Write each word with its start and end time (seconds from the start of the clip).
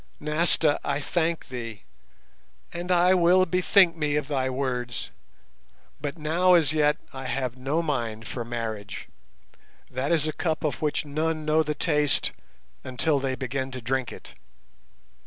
Nasta, 0.19 0.79
I 0.83 0.99
thank 0.99 1.49
thee, 1.49 1.83
and 2.73 2.91
I 2.91 3.13
will 3.13 3.45
bethink 3.45 3.95
me 3.95 4.15
of 4.15 4.27
thy 4.27 4.49
words, 4.49 5.11
but 5.99 6.17
now 6.17 6.55
as 6.55 6.73
yet 6.73 6.97
I 7.13 7.25
have 7.25 7.55
no 7.55 7.83
mind 7.83 8.27
for 8.27 8.43
marriage, 8.43 9.09
that 9.91 10.11
is 10.11 10.27
a 10.27 10.33
cup 10.33 10.63
of 10.63 10.81
which 10.81 11.05
none 11.05 11.45
know 11.45 11.61
the 11.61 11.75
taste 11.75 12.31
until 12.83 13.19
they 13.19 13.35
begin 13.35 13.69
to 13.69 13.79
drink 13.79 14.11
it. 14.11 14.33